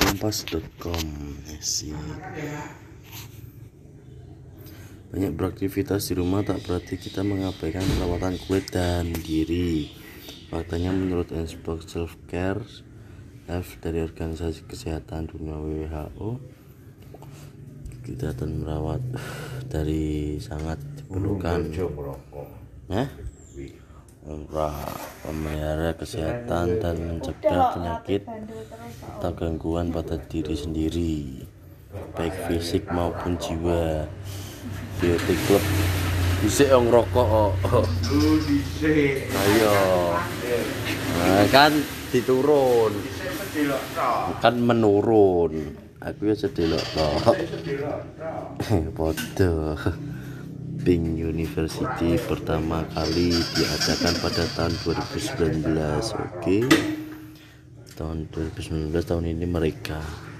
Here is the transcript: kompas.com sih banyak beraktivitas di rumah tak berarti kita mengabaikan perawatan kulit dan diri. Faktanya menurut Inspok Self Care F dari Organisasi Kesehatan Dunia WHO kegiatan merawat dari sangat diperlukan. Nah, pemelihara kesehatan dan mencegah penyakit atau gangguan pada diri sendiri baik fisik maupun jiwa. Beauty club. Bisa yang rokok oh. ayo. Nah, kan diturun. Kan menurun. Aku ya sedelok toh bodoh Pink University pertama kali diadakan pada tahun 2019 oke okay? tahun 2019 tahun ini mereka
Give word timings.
kompas.com 0.00 1.06
sih 1.62 1.94
banyak 5.14 5.30
beraktivitas 5.38 6.10
di 6.10 6.18
rumah 6.18 6.42
tak 6.42 6.66
berarti 6.66 6.98
kita 6.98 7.22
mengabaikan 7.22 7.86
perawatan 7.86 8.34
kulit 8.34 8.66
dan 8.74 9.14
diri. 9.14 9.94
Faktanya 10.50 10.90
menurut 10.90 11.30
Inspok 11.30 11.86
Self 11.86 12.18
Care 12.26 12.66
F 13.46 13.78
dari 13.78 14.02
Organisasi 14.02 14.66
Kesehatan 14.66 15.30
Dunia 15.30 15.54
WHO 15.54 16.42
kegiatan 18.04 18.50
merawat 18.52 19.00
dari 19.72 20.36
sangat 20.42 20.82
diperlukan. 20.98 21.70
Nah, 22.92 23.06
pemelihara 25.26 25.90
kesehatan 25.98 26.78
dan 26.78 26.96
mencegah 27.02 27.74
penyakit 27.74 28.22
atau 29.18 29.30
gangguan 29.34 29.90
pada 29.90 30.16
diri 30.30 30.54
sendiri 30.54 31.44
baik 32.14 32.34
fisik 32.46 32.86
maupun 32.90 33.38
jiwa. 33.38 34.06
Beauty 35.02 35.34
club. 35.46 35.64
Bisa 36.44 36.64
yang 36.70 36.86
rokok 36.92 37.56
oh. 37.66 37.84
ayo. 39.32 39.76
Nah, 41.18 41.44
kan 41.50 41.72
diturun. 42.14 42.92
Kan 44.38 44.54
menurun. 44.62 45.82
Aku 46.04 46.28
ya 46.28 46.36
sedelok 46.36 46.84
toh 46.92 47.16
bodoh 48.96 49.72
Pink 50.84 51.16
University 51.16 52.20
pertama 52.28 52.84
kali 52.92 53.32
diadakan 53.56 54.14
pada 54.20 54.44
tahun 54.52 54.72
2019 54.84 55.64
oke 55.64 56.28
okay? 56.44 56.60
tahun 57.96 58.28
2019 58.28 58.92
tahun 58.92 59.32
ini 59.32 59.48
mereka 59.48 60.04